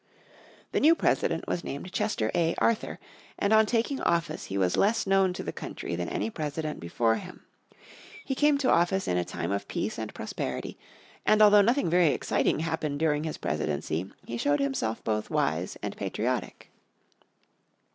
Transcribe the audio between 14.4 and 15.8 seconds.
himself both wise